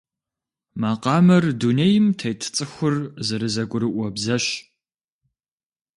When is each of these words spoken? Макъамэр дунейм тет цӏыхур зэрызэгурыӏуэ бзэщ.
Макъамэр 0.81 1.43
дунейм 1.59 2.05
тет 2.19 2.41
цӏыхур 2.55 2.95
зэрызэгурыӏуэ 3.25 4.07
бзэщ. 4.15 4.45